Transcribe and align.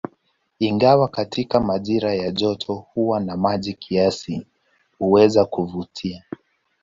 Ingawa 0.59 1.07
katika 1.07 1.59
majira 1.59 2.13
ya 2.15 2.31
joto 2.31 2.73
huwa 2.75 3.19
na 3.19 3.37
maji 3.37 3.73
kiasi, 3.73 4.47
huweza 4.99 5.45
kuvutia. 5.45 6.23